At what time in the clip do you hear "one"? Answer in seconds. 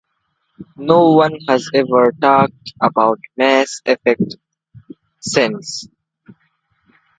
1.11-1.33